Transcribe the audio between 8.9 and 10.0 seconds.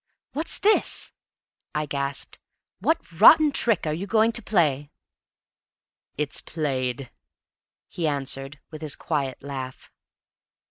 quiet laugh.